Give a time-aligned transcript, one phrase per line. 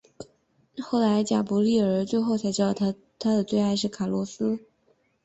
[0.81, 4.57] 后来贾柏莉儿最后才知道她的最爱是卡洛斯。